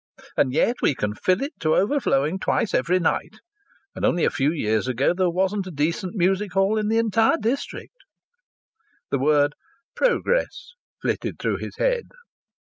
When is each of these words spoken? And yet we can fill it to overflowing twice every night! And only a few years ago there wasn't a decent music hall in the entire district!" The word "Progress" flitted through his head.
And 0.35 0.51
yet 0.51 0.77
we 0.81 0.95
can 0.95 1.13
fill 1.13 1.43
it 1.43 1.53
to 1.59 1.75
overflowing 1.75 2.39
twice 2.39 2.73
every 2.73 2.97
night! 2.97 3.35
And 3.93 4.03
only 4.03 4.25
a 4.25 4.31
few 4.31 4.51
years 4.51 4.87
ago 4.87 5.13
there 5.13 5.29
wasn't 5.29 5.67
a 5.67 5.71
decent 5.71 6.15
music 6.15 6.53
hall 6.53 6.79
in 6.79 6.87
the 6.87 6.97
entire 6.97 7.37
district!" 7.39 7.97
The 9.11 9.19
word 9.19 9.53
"Progress" 9.95 10.73
flitted 11.03 11.37
through 11.37 11.57
his 11.57 11.77
head. 11.77 12.07